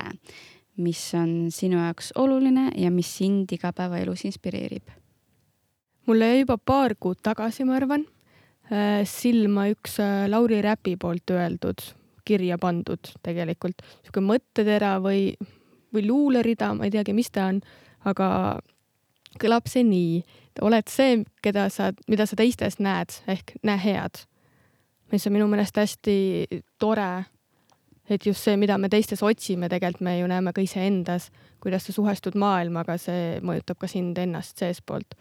mis 0.79 1.01
on 1.17 1.49
sinu 1.51 1.79
jaoks 1.79 2.11
oluline 2.19 2.69
ja 2.79 2.91
mis 2.91 3.09
sind 3.17 3.51
igapäevaelus 3.55 4.25
inspireerib? 4.29 4.91
mulle 6.05 6.27
jäi 6.29 6.43
juba 6.43 6.57
paar 6.61 6.93
kuud 6.99 7.17
tagasi, 7.25 7.65
ma 7.65 7.79
arvan, 7.79 8.05
äh, 8.69 9.01
silma 9.09 9.67
üks 9.71 9.97
äh, 10.03 10.27
Lauri 10.29 10.61
Räpi 10.61 10.95
poolt 11.01 11.33
öeldud, 11.33 11.81
kirja 12.25 12.59
pandud 12.61 13.09
tegelikult, 13.25 13.81
sihuke 14.03 14.21
mõttetera 14.21 14.95
või, 15.01 15.31
või 15.93 16.05
luulerida, 16.05 16.73
ma 16.77 16.85
ei 16.85 16.93
teagi, 16.93 17.15
mis 17.17 17.31
ta 17.33 17.49
on, 17.53 17.63
aga 18.05 18.27
kõlab 19.41 19.67
see 19.69 19.83
nii, 19.87 20.23
oled 20.61 20.89
see, 20.91 21.19
keda 21.43 21.67
sa, 21.73 21.91
mida 22.11 22.27
sa 22.27 22.37
teistes 22.39 22.79
näed, 22.79 23.19
ehk 23.27 23.55
näe 23.63 23.79
head. 23.81 24.25
mis 25.11 25.27
on 25.27 25.33
minu 25.35 25.47
meelest 25.47 25.77
hästi 25.77 26.47
tore, 26.81 27.25
et 28.09 28.25
just 28.25 28.43
see, 28.43 28.57
mida 28.57 28.77
me 28.77 28.89
teistes 28.89 29.23
otsime, 29.23 29.69
tegelikult 29.69 30.01
me 30.01 30.17
ju 30.19 30.27
näeme 30.27 30.53
ka 30.53 30.61
iseendas, 30.61 31.29
kuidas 31.61 31.85
sa 31.85 31.93
suhestud 31.93 32.35
maailmaga, 32.35 32.97
see 32.97 33.39
mõjutab 33.45 33.79
ka 33.81 33.87
sind 33.87 34.17
ennast 34.17 34.57
seestpoolt. 34.57 35.15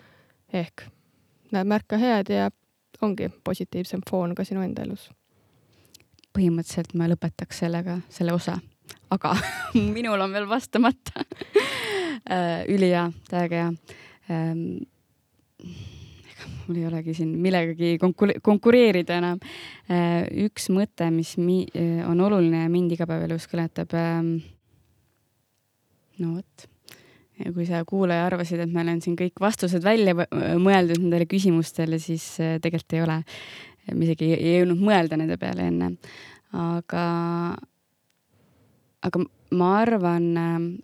ehk 0.52 0.86
näed 1.52 1.66
märka 1.66 1.98
head 1.98 2.30
ja 2.30 2.50
ongi 3.02 3.28
positiivsem 3.44 4.00
foon 4.10 4.34
ka 4.34 4.44
sinu 4.44 4.62
enda 4.62 4.82
elus. 4.82 5.10
põhimõtteliselt 6.34 6.94
ma 6.98 7.06
lõpetaks 7.08 7.60
sellega, 7.62 8.00
selle 8.10 8.32
osa, 8.32 8.58
aga 9.10 9.36
minul 9.96 10.20
on 10.20 10.32
veel 10.32 10.48
vastamata 10.48 11.24
ülihea, 12.70 13.08
täiega 13.30 13.62
hea 13.62 13.70
ähm, 14.32 14.66
mul 16.66 16.78
ei 16.80 16.86
olegi 16.88 17.14
siin 17.16 17.32
millegagi 17.40 17.96
konkure 18.00 18.36
konkureerida 18.44 19.18
enam. 19.20 19.40
Äh, 19.90 20.24
üks 20.46 20.70
mõte, 20.72 21.08
mis 21.14 21.34
mi, 21.40 21.62
äh, 21.76 22.02
on 22.08 22.22
oluline 22.24 22.64
ja 22.64 22.70
mind 22.72 22.94
igapäevaelus 22.96 23.46
kõnetab. 23.50 23.92
Ähm, 23.98 24.30
no 26.22 26.36
vot, 26.38 26.66
kui 27.44 27.68
sa 27.68 27.82
kuulaja 27.88 28.28
arvasid, 28.28 28.62
et 28.64 28.72
ma 28.72 28.84
olen 28.84 29.02
siin 29.04 29.16
kõik 29.18 29.42
vastused 29.42 29.84
välja 29.84 30.16
mõeldud 30.16 31.02
nendele 31.02 31.28
küsimustele, 31.30 32.00
siis 32.02 32.26
äh, 32.42 32.56
tegelikult 32.64 32.96
ei 32.96 33.04
ole. 33.04 33.20
ma 33.84 34.00
isegi 34.06 34.30
ei 34.32 34.60
jõudnud 34.62 34.80
mõelda 34.80 35.16
nende 35.20 35.36
peale 35.36 35.66
enne, 35.68 35.90
aga, 36.56 37.02
aga 39.04 39.20
ma 39.54 39.78
arvan, 39.80 40.26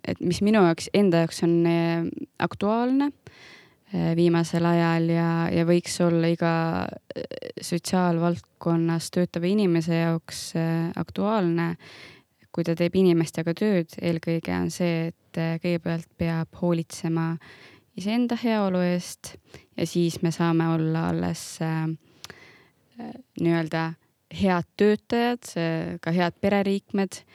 et 0.07 0.19
mis 0.23 0.41
minu 0.41 0.63
jaoks, 0.65 0.89
enda 0.97 1.25
jaoks 1.25 1.43
on 1.47 1.55
aktuaalne 2.39 3.11
Eh, 3.91 4.13
viimasel 4.15 4.63
ajal 4.63 5.09
ja, 5.11 5.29
ja 5.51 5.65
võiks 5.67 5.97
olla 5.99 6.29
iga 6.31 6.51
sotsiaalvaldkonnas 7.59 9.09
töötava 9.11 9.49
inimese 9.49 9.97
jaoks 9.97 10.53
aktuaalne, 10.95 11.73
kui 12.55 12.63
ta 12.63 12.75
teeb 12.79 12.95
inimestega 13.01 13.51
tööd, 13.51 13.91
eelkõige 13.99 14.55
on 14.55 14.71
see, 14.71 15.11
et 15.11 15.39
kõigepealt 15.59 16.07
peab 16.15 16.55
hoolitsema 16.61 17.33
iseenda 17.99 18.39
heaolu 18.39 18.79
eest 18.93 19.33
ja 19.75 19.83
siis 19.83 20.21
me 20.23 20.31
saame 20.31 20.69
olla 20.71 21.09
alles 21.11 21.43
äh, 21.59 21.83
nii-öelda 23.43 23.89
head 24.39 24.71
töötajad, 24.79 25.51
ka 25.99 26.15
head 26.15 26.39
pereliikmed 26.39 27.25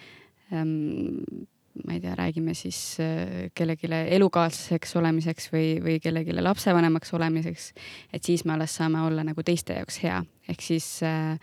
ma 1.84 1.92
ei 1.92 2.00
tea, 2.00 2.14
räägime 2.14 2.54
siis 2.54 2.96
äh, 3.00 3.50
kellelegi 3.54 3.88
elukaaslaseks 4.16 4.96
olemiseks 4.96 5.50
või, 5.52 5.66
või 5.82 5.98
kellelegi 6.02 6.36
lapsevanemaks 6.40 7.12
olemiseks, 7.16 7.72
et 8.12 8.24
siis 8.24 8.44
me 8.44 8.54
alles 8.54 8.74
saame 8.76 9.02
olla 9.04 9.24
nagu 9.26 9.42
teiste 9.44 9.76
jaoks 9.76 10.00
hea, 10.04 10.22
ehk 10.48 10.64
siis 10.64 10.88
äh, 11.04 11.36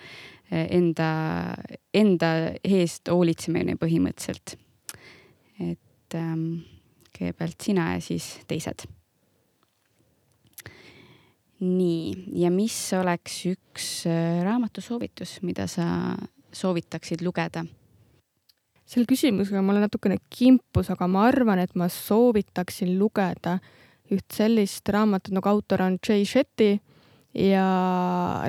enda, 0.51 1.09
enda 1.93 2.31
eest 2.63 3.11
hoolitsemine 3.11 3.77
põhimõtteliselt. 3.81 4.57
et 5.61 6.17
ähm, 6.17 6.63
kõigepealt 7.13 7.61
sina 7.61 7.93
ja 7.93 8.01
siis 8.01 8.39
teised. 8.47 8.87
nii, 11.63 12.25
ja 12.41 12.49
mis 12.51 12.75
oleks 12.97 13.45
üks 13.47 13.91
äh, 14.09 14.41
raamatusoovitus, 14.43 15.41
mida 15.43 15.67
sa 15.67 15.85
soovitaksid 16.53 17.21
lugeda 17.23 17.63
selle 18.85 19.07
küsimusega 19.09 19.61
ma 19.63 19.73
olen 19.73 19.85
natukene 19.87 20.19
kimpus, 20.33 20.89
aga 20.93 21.07
ma 21.07 21.27
arvan, 21.29 21.61
et 21.63 21.73
ma 21.79 21.87
soovitaksin 21.91 22.97
lugeda 22.99 23.57
üht 24.11 24.35
sellist 24.35 24.89
raamatut 24.91 25.33
nagu 25.35 25.49
autor 25.49 25.85
on 25.85 25.97
Jay 26.03 26.25
Shetty 26.27 26.75
ja 27.33 27.65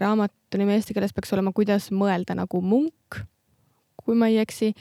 raamatu 0.02 0.60
nimi 0.60 0.74
eesti 0.76 0.94
keeles 0.96 1.14
peaks 1.16 1.32
olema 1.36 1.54
Kuidas 1.56 1.88
mõelda 1.94 2.36
nagu 2.36 2.60
munk, 2.60 3.22
kui 4.02 4.18
ma 4.18 4.28
ei 4.32 4.42
eksi. 4.42 4.74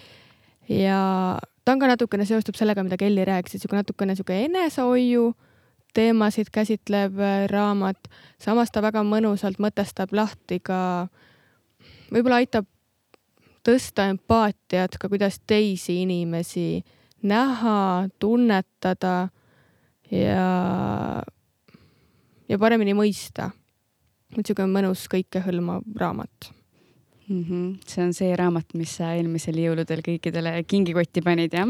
ja 0.70 1.40
ta 1.64 1.72
on 1.72 1.80
ka 1.80 1.88
natukene 1.88 2.26
seostub 2.28 2.58
sellega, 2.60 2.84
mida 2.84 2.98
Kelly 3.00 3.26
rääkis, 3.28 3.56
et 3.56 3.64
sihuke 3.64 3.80
natukene 3.80 4.16
sihuke 4.16 4.44
enesehoiu 4.46 5.34
teemasid 5.94 6.50
käsitlev 6.52 7.20
raamat, 7.52 8.10
samas 8.42 8.72
ta 8.74 8.82
väga 8.82 9.04
mõnusalt 9.06 9.60
mõtestab 9.62 10.14
lahti 10.16 10.58
ka, 10.60 11.08
võib-olla 12.10 12.42
aitab 12.42 12.66
tõsta 13.64 14.08
empaatiat 14.12 14.98
ka, 15.00 15.10
kuidas 15.12 15.40
teisi 15.48 16.02
inimesi 16.04 16.84
näha, 17.24 18.10
tunnetada 18.20 19.30
ja, 20.12 20.48
ja 22.50 22.60
paremini 22.60 22.96
mõista. 22.98 23.52
niisugune 24.34 24.72
mõnus 24.74 25.06
kõikehõlmav 25.12 25.84
raamat 25.96 26.54
mm. 27.28 27.44
-hmm. 27.44 27.80
see 27.88 28.04
on 28.04 28.14
see 28.14 28.36
raamat, 28.36 28.74
mis 28.74 28.96
sa 28.98 29.14
eelmisel 29.16 29.58
jõuludel 29.62 30.02
kõikidele 30.06 30.64
kingikotti 30.68 31.22
panid, 31.22 31.54
jah? 31.54 31.70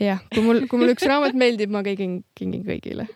jah, 0.00 0.24
kui 0.34 0.42
mul, 0.44 0.66
kui 0.68 0.80
mul 0.80 0.94
üks 0.94 1.06
raamat 1.08 1.36
meeldib, 1.38 1.70
ma 1.70 1.82
kingin, 1.86 2.22
kingin 2.34 2.64
kõigile. 2.66 3.08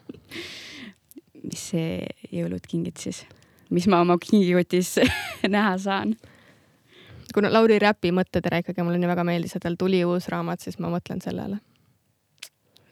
mis 1.43 1.69
see 1.73 2.07
jõulud 2.33 2.65
kingid 2.67 2.97
siis? 2.99 3.25
mis 3.71 3.87
ma 3.87 4.01
oma 4.01 4.19
kingikotis 4.23 4.97
näha 5.57 5.77
saan? 5.79 6.17
Kuna 7.37 7.53
Lauri 7.53 7.77
Räpi 7.83 8.13
mõttetera 8.17 8.63
ikkagi 8.63 8.85
mulle 8.85 9.01
nii 9.01 9.11
väga 9.11 9.25
meeldis 9.29 9.57
ja 9.57 9.61
tal 9.61 9.77
tuli 9.79 10.01
uus 10.09 10.31
raamat, 10.33 10.63
siis 10.65 10.79
ma 10.81 10.89
mõtlen 10.93 11.21
sellele. 11.25 11.61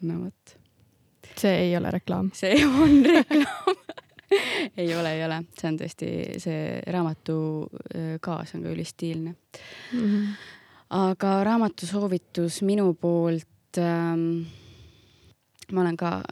no 0.04 0.18
vot. 0.20 0.56
see 1.40 1.54
ei 1.68 1.76
ole 1.76 1.90
reklaam. 1.94 2.30
see 2.36 2.60
on 2.66 3.00
reklaam 3.14 3.80
ei 4.76 4.90
ole, 4.96 5.14
ei 5.14 5.24
ole, 5.24 5.38
see 5.58 5.70
on 5.70 5.78
tõesti, 5.78 6.10
see 6.42 6.60
raamatu 6.92 7.38
äh, 7.94 8.10
kaas 8.24 8.54
on 8.56 8.66
ka 8.66 8.74
ülistiilne 8.74 9.32
mm. 9.32 10.04
-hmm. 10.04 10.28
aga 11.00 11.32
raamatu 11.44 11.86
soovitus 11.86 12.62
minu 12.62 12.94
poolt 12.94 13.78
ähm,. 13.78 14.44
ma 15.72 15.80
olen 15.80 15.96
ka 15.96 16.22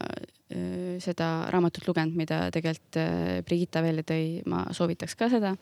seda 1.02 1.28
raamatut 1.52 1.86
lugenud, 1.88 2.16
mida 2.18 2.44
tegelikult 2.54 2.98
Brigitta 3.48 3.82
välja 3.84 4.04
tõi, 4.06 4.40
ma 4.46 4.64
soovitaks 4.74 5.16
ka 5.18 5.30
seda 5.32 5.56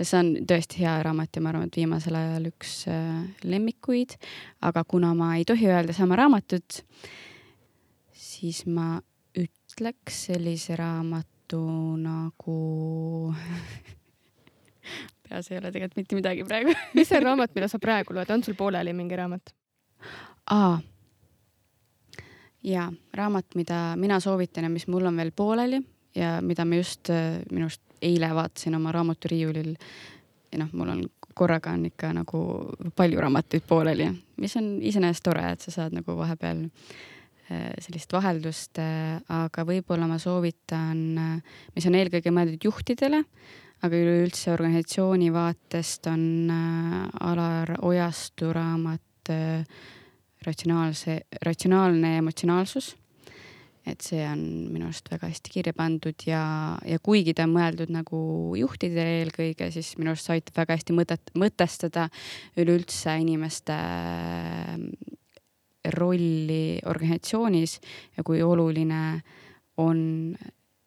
sest 0.00 0.14
see 0.14 0.20
on 0.20 0.30
tõesti 0.48 0.80
hea 0.80 0.94
raamat 1.04 1.36
ja 1.36 1.42
ma 1.44 1.52
arvan, 1.52 1.68
et 1.68 1.76
viimasel 1.76 2.16
ajal 2.16 2.48
üks 2.48 2.74
lemmikuid. 3.44 4.16
aga 4.64 4.84
kuna 4.88 5.12
ma 5.14 5.34
ei 5.36 5.44
tohi 5.44 5.68
öelda 5.68 5.92
sama 5.96 6.16
raamatut, 6.16 6.80
siis 8.12 8.64
ma 8.66 8.94
ütleks 9.36 10.26
sellise 10.30 10.76
raamatu 10.80 11.60
nagu 12.00 12.58
peas 15.28 15.50
ei 15.50 15.58
ole 15.60 15.70
tegelikult 15.70 16.00
mitte 16.00 16.18
midagi 16.18 16.46
praegu 16.48 16.74
mis 16.96 17.08
see 17.08 17.20
raamat, 17.20 17.52
mida 17.54 17.68
sa 17.68 17.78
praegu 17.78 18.16
loed, 18.16 18.30
on 18.30 18.44
sul 18.46 18.56
pooleli 18.56 18.96
mingi 18.96 19.18
raamat? 19.20 19.52
aa, 20.50 20.78
jaa, 22.66 22.88
raamat, 23.16 23.54
mida 23.54 23.80
mina 23.96 24.20
soovitan 24.20 24.66
ja 24.66 24.70
mis 24.70 24.86
mul 24.88 25.06
on 25.08 25.16
veel 25.16 25.32
pooleli 25.36 25.80
ja 26.14 26.38
mida 26.42 26.64
ma 26.64 26.80
just 26.80 27.10
äh, 27.10 27.38
minu 27.50 27.68
arust 27.68 27.82
eile 28.02 28.32
vaatasin 28.34 28.74
oma 28.74 28.92
raamaturiiulil. 28.92 29.74
Ja 30.50 30.58
noh, 30.64 30.70
mul 30.72 30.88
on 30.88 31.02
korraga 31.34 31.72
on 31.76 31.86
ikka 31.86 32.10
nagu 32.16 32.40
palju 32.96 33.20
raamatuid 33.22 33.64
pooleli, 33.68 34.08
mis 34.42 34.56
on 34.58 34.72
iseenesest 34.82 35.24
tore, 35.24 35.44
et 35.52 35.62
sa 35.62 35.72
saad 35.74 35.94
nagu 35.94 36.16
vahepeal 36.18 36.66
sellist 37.50 38.12
vaheldust, 38.14 38.78
aga 39.34 39.64
võib-olla 39.66 40.06
ma 40.06 40.20
soovitan, 40.22 41.00
mis 41.74 41.86
on 41.88 41.96
eelkõige 41.98 42.30
mõeldud 42.34 42.66
juhtidele, 42.68 43.24
aga 43.82 44.02
üleüldse 44.02 44.52
organisatsiooni 44.54 45.32
vaatest 45.34 46.06
on 46.12 46.52
Alar 46.52 47.74
Ojastu 47.82 48.52
raamat 48.54 49.32
ratsionaalse, 50.46 51.20
ratsionaalne 51.44 52.16
emotsionaalsus 52.18 52.94
et 53.88 54.02
see 54.04 54.20
on 54.28 54.40
minu 54.72 54.88
arust 54.88 55.08
väga 55.10 55.30
hästi 55.30 55.52
kirja 55.52 55.74
pandud 55.76 56.26
ja, 56.28 56.42
ja 56.86 56.98
kuigi 57.02 57.32
ta 57.36 57.46
on 57.46 57.54
mõeldud 57.54 57.92
nagu 57.94 58.20
juhtidele 58.58 59.22
eelkõige, 59.22 59.70
siis 59.72 59.94
minu 59.98 60.12
arust 60.12 60.28
see 60.28 60.36
aitab 60.36 60.60
väga 60.62 60.76
hästi 60.76 60.96
mõtet, 60.96 61.32
mõtestada 61.38 62.08
üleüldse 62.60 63.16
inimeste 63.22 63.76
ähm, 63.76 64.90
rolli 65.96 66.78
organisatsioonis 66.86 67.78
ja 68.18 68.24
kui 68.26 68.42
oluline 68.44 69.22
on 69.80 70.00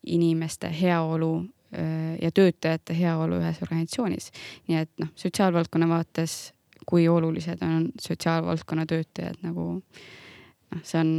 inimeste 0.06 0.70
heaolu 0.70 1.34
äh, 1.42 2.13
ja 2.22 2.32
töötajate 2.32 2.98
heaolu 2.98 3.42
ühes 3.42 3.62
organisatsioonis. 3.66 4.30
nii 4.70 4.84
et 4.86 4.94
noh, 5.02 5.10
sotsiaalvaldkonna 5.18 5.89
vaates, 5.89 6.54
kui 6.86 7.08
olulised 7.08 7.62
on 7.65 7.89
sotsiaalvaldkonna 8.02 8.86
töötajad 8.89 9.39
nagu 9.46 9.65
noh, 10.74 10.82
see 10.84 11.00
on, 11.00 11.12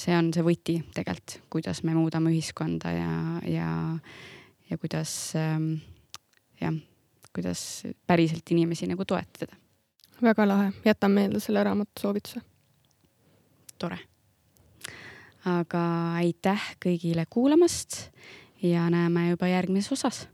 see 0.00 0.16
on 0.16 0.32
see 0.34 0.44
võti 0.46 0.76
tegelikult, 0.94 1.38
kuidas 1.52 1.82
me 1.86 1.94
muudame 1.96 2.32
ühiskonda 2.34 2.92
ja, 2.94 3.12
ja, 3.50 3.70
ja 4.70 4.78
kuidas 4.80 5.12
ähm, 5.38 5.76
jah, 6.60 6.74
kuidas 7.34 7.86
päriselt 8.06 8.50
inimesi 8.50 8.88
nagu 8.90 9.04
toetada. 9.04 9.56
väga 10.22 10.48
lahe, 10.48 10.72
jätan 10.84 11.10
meelde 11.10 11.40
selle 11.40 11.64
raamatu 11.64 12.00
soovituse. 12.00 12.40
tore. 13.78 13.98
aga 15.44 15.82
aitäh 16.22 16.72
kõigile 16.82 17.26
kuulamast 17.30 18.10
ja 18.62 18.90
näeme 18.90 19.30
juba 19.30 19.48
järgmises 19.52 19.92
osas 19.92 20.26